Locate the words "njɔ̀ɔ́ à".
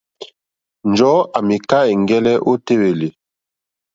0.89-1.39